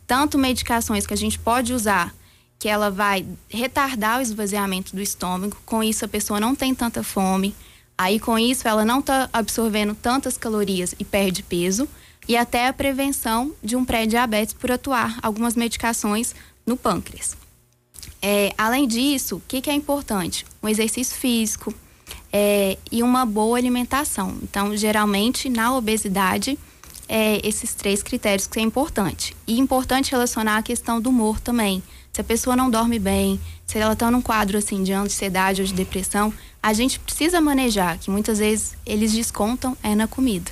tanto 0.06 0.38
medicações 0.38 1.06
que 1.06 1.14
a 1.14 1.16
gente 1.16 1.38
pode 1.38 1.72
usar 1.72 2.14
que 2.58 2.68
ela 2.68 2.90
vai 2.90 3.26
retardar 3.48 4.18
o 4.18 4.22
esvaziamento 4.22 4.96
do 4.96 5.02
estômago, 5.02 5.56
com 5.66 5.82
isso 5.82 6.04
a 6.04 6.08
pessoa 6.08 6.40
não 6.40 6.54
tem 6.54 6.74
tanta 6.74 7.02
fome, 7.02 7.54
aí 7.96 8.18
com 8.18 8.38
isso 8.38 8.66
ela 8.66 8.84
não 8.84 9.00
está 9.00 9.28
absorvendo 9.32 9.94
tantas 9.94 10.38
calorias 10.38 10.94
e 10.98 11.04
perde 11.04 11.42
peso, 11.42 11.86
e 12.26 12.36
até 12.36 12.66
a 12.66 12.72
prevenção 12.72 13.52
de 13.62 13.76
um 13.76 13.84
pré-diabetes 13.84 14.54
por 14.54 14.72
atuar 14.72 15.18
algumas 15.22 15.54
medicações 15.54 16.34
no 16.66 16.74
pâncreas. 16.74 17.36
É, 18.26 18.54
além 18.56 18.88
disso, 18.88 19.36
o 19.36 19.42
que, 19.46 19.60
que, 19.60 19.68
é 19.68 19.74
importante? 19.74 20.46
Um 20.62 20.68
exercício 20.70 21.14
físico 21.14 21.74
é, 22.32 22.78
e 22.90 23.02
uma 23.02 23.26
boa 23.26 23.58
alimentação. 23.58 24.38
Então, 24.42 24.74
geralmente, 24.74 25.50
na 25.50 25.76
obesidade, 25.76 26.58
é, 27.06 27.46
esses 27.46 27.74
três 27.74 28.02
critérios 28.02 28.46
que 28.46 28.58
é 28.58 28.62
importante. 28.62 29.36
E 29.46 29.60
importante 29.60 30.10
relacionar 30.10 30.56
a 30.56 30.62
questão 30.62 31.02
do 31.02 31.10
humor 31.10 31.38
também. 31.38 31.82
Se 32.14 32.22
a 32.22 32.24
pessoa 32.24 32.56
não 32.56 32.70
dorme 32.70 32.98
bem, 32.98 33.38
se 33.66 33.76
ela 33.76 33.92
está 33.92 34.10
num 34.10 34.22
quadro 34.22 34.56
assim 34.56 34.82
de 34.82 34.94
ansiedade 34.94 35.60
ou 35.60 35.66
de 35.66 35.74
depressão, 35.74 36.32
a 36.62 36.72
gente 36.72 36.98
precisa 36.98 37.42
manejar, 37.42 37.98
que 37.98 38.10
muitas 38.10 38.38
vezes 38.38 38.74
eles 38.86 39.12
descontam 39.12 39.76
é 39.82 39.94
na 39.94 40.08
comida. 40.08 40.50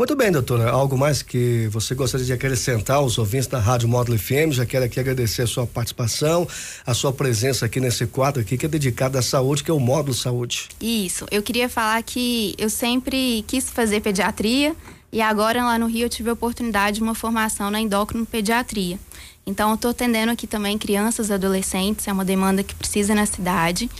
Muito 0.00 0.16
bem, 0.16 0.32
doutora. 0.32 0.70
Algo 0.70 0.96
mais 0.96 1.20
que 1.20 1.68
você 1.70 1.94
gostaria 1.94 2.24
de 2.24 2.32
acrescentar 2.32 2.96
aos 2.96 3.18
ouvintes 3.18 3.46
da 3.46 3.58
Rádio 3.58 3.86
Módulo 3.86 4.18
FM? 4.18 4.50
Já 4.50 4.64
quero 4.64 4.86
aqui 4.86 4.98
agradecer 4.98 5.42
a 5.42 5.46
sua 5.46 5.66
participação, 5.66 6.48
a 6.86 6.94
sua 6.94 7.12
presença 7.12 7.66
aqui 7.66 7.80
nesse 7.80 8.06
quadro 8.06 8.40
aqui 8.40 8.56
que 8.56 8.64
é 8.64 8.68
dedicado 8.70 9.18
à 9.18 9.22
saúde, 9.22 9.62
que 9.62 9.70
é 9.70 9.74
o 9.74 9.78
Módulo 9.78 10.14
Saúde. 10.14 10.70
Isso. 10.80 11.26
Eu 11.30 11.42
queria 11.42 11.68
falar 11.68 12.02
que 12.02 12.54
eu 12.56 12.70
sempre 12.70 13.44
quis 13.46 13.68
fazer 13.68 14.00
pediatria 14.00 14.74
e 15.12 15.20
agora 15.20 15.62
lá 15.62 15.78
no 15.78 15.86
Rio 15.86 16.06
eu 16.06 16.08
tive 16.08 16.30
a 16.30 16.32
oportunidade 16.32 16.96
de 16.96 17.02
uma 17.02 17.14
formação 17.14 17.70
na 17.70 17.78
endócrino 17.78 18.24
pediatria. 18.24 18.98
Então, 19.46 19.68
eu 19.68 19.74
estou 19.74 19.90
atendendo 19.90 20.32
aqui 20.32 20.46
também 20.46 20.78
crianças 20.78 21.28
e 21.28 21.34
adolescentes, 21.34 22.08
é 22.08 22.12
uma 22.14 22.24
demanda 22.24 22.62
que 22.62 22.74
precisa 22.74 23.14
na 23.14 23.26
cidade. 23.26 23.90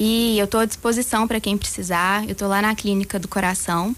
E 0.00 0.38
eu 0.38 0.46
estou 0.46 0.60
à 0.60 0.64
disposição 0.64 1.28
para 1.28 1.38
quem 1.38 1.58
precisar. 1.58 2.24
Eu 2.24 2.32
estou 2.32 2.48
lá 2.48 2.62
na 2.62 2.74
clínica 2.74 3.18
do 3.18 3.28
coração 3.28 3.94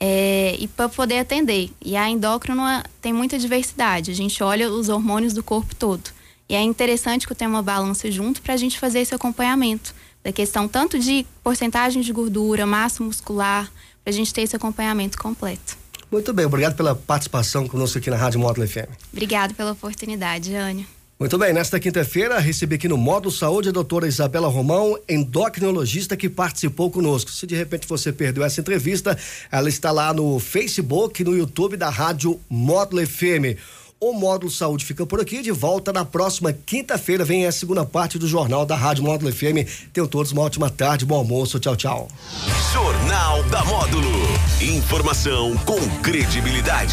é, 0.00 0.56
e 0.58 0.66
para 0.66 0.88
poder 0.88 1.18
atender. 1.18 1.70
E 1.84 1.94
a 1.94 2.08
endócrino 2.08 2.62
tem 3.02 3.12
muita 3.12 3.38
diversidade. 3.38 4.10
A 4.10 4.14
gente 4.14 4.42
olha 4.42 4.70
os 4.70 4.88
hormônios 4.88 5.34
do 5.34 5.42
corpo 5.42 5.74
todo. 5.74 6.10
E 6.48 6.54
é 6.54 6.62
interessante 6.62 7.26
que 7.26 7.32
eu 7.32 7.36
tenha 7.36 7.50
uma 7.50 7.62
balança 7.62 8.10
junto 8.10 8.42
para 8.42 8.54
a 8.54 8.56
gente 8.56 8.78
fazer 8.78 9.00
esse 9.00 9.14
acompanhamento 9.14 9.94
da 10.24 10.32
questão 10.32 10.66
tanto 10.66 10.98
de 10.98 11.24
porcentagem 11.42 12.02
de 12.02 12.12
gordura, 12.12 12.66
massa 12.66 13.04
muscular, 13.04 13.70
para 14.02 14.10
a 14.10 14.12
gente 14.12 14.32
ter 14.34 14.42
esse 14.42 14.56
acompanhamento 14.56 15.16
completo. 15.18 15.78
Muito 16.10 16.32
bem, 16.32 16.44
obrigado 16.44 16.74
pela 16.74 16.94
participação 16.94 17.68
conosco 17.68 17.98
aqui 17.98 18.10
na 18.10 18.16
Rádio 18.16 18.40
Módulo 18.40 18.66
FM. 18.66 18.90
Obrigado 19.12 19.54
pela 19.54 19.72
oportunidade, 19.72 20.50
Jânio. 20.50 20.84
Muito 21.20 21.36
bem, 21.36 21.52
nesta 21.52 21.78
quinta-feira 21.78 22.38
recebi 22.38 22.76
aqui 22.76 22.88
no 22.88 22.96
Módulo 22.96 23.30
Saúde 23.30 23.68
a 23.68 23.72
doutora 23.72 24.08
Isabela 24.08 24.48
Romão, 24.48 24.98
endocrinologista 25.06 26.16
que 26.16 26.30
participou 26.30 26.90
conosco. 26.90 27.30
Se 27.30 27.46
de 27.46 27.54
repente 27.54 27.86
você 27.86 28.10
perdeu 28.10 28.42
essa 28.42 28.58
entrevista, 28.58 29.18
ela 29.52 29.68
está 29.68 29.90
lá 29.90 30.14
no 30.14 30.40
Facebook 30.40 31.20
e 31.20 31.24
no 31.26 31.36
YouTube 31.36 31.76
da 31.76 31.90
Rádio 31.90 32.40
Módulo 32.48 33.06
FM. 33.06 33.60
O 34.00 34.14
Módulo 34.14 34.50
Saúde 34.50 34.82
fica 34.86 35.04
por 35.04 35.20
aqui, 35.20 35.42
de 35.42 35.50
volta 35.50 35.92
na 35.92 36.06
próxima 36.06 36.54
quinta-feira 36.54 37.22
vem 37.22 37.44
a 37.44 37.52
segunda 37.52 37.84
parte 37.84 38.18
do 38.18 38.26
Jornal 38.26 38.64
da 38.64 38.74
Rádio 38.74 39.04
Módulo 39.04 39.30
FM. 39.30 39.68
Tenham 39.92 40.08
todos 40.08 40.32
uma 40.32 40.40
ótima 40.40 40.70
tarde, 40.70 41.04
bom 41.04 41.16
almoço, 41.16 41.60
tchau, 41.60 41.76
tchau. 41.76 42.08
Jornal 42.72 43.42
da 43.50 43.62
Módulo. 43.66 44.08
Informação 44.58 45.54
com 45.66 45.78
credibilidade. 46.00 46.88